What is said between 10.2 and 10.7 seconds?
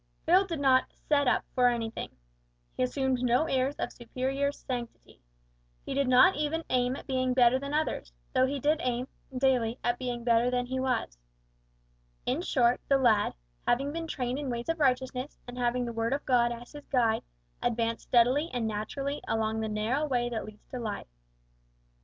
better than